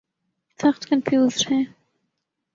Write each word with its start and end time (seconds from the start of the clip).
سخت 0.59 0.81
کنفیوزڈ 0.89 1.51
ہیں۔ 1.51 1.63